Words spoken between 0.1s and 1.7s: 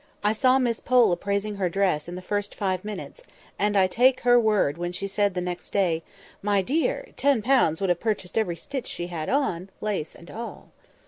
I saw Miss Pole appraising her